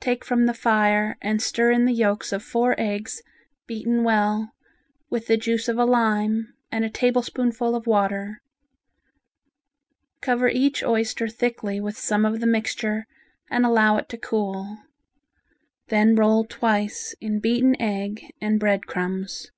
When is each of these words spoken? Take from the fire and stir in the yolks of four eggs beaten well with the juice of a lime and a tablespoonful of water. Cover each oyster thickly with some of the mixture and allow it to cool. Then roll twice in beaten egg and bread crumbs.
Take 0.00 0.22
from 0.22 0.44
the 0.44 0.52
fire 0.52 1.16
and 1.22 1.40
stir 1.40 1.70
in 1.70 1.86
the 1.86 1.94
yolks 1.94 2.30
of 2.30 2.42
four 2.42 2.74
eggs 2.76 3.22
beaten 3.66 4.04
well 4.04 4.52
with 5.08 5.28
the 5.28 5.38
juice 5.38 5.66
of 5.66 5.78
a 5.78 5.86
lime 5.86 6.52
and 6.70 6.84
a 6.84 6.90
tablespoonful 6.90 7.74
of 7.74 7.86
water. 7.86 8.42
Cover 10.20 10.48
each 10.50 10.82
oyster 10.84 11.26
thickly 11.26 11.80
with 11.80 11.96
some 11.96 12.26
of 12.26 12.40
the 12.40 12.46
mixture 12.46 13.06
and 13.50 13.64
allow 13.64 13.96
it 13.96 14.10
to 14.10 14.18
cool. 14.18 14.76
Then 15.88 16.16
roll 16.16 16.44
twice 16.44 17.14
in 17.18 17.38
beaten 17.40 17.74
egg 17.80 18.24
and 18.42 18.60
bread 18.60 18.86
crumbs. 18.86 19.52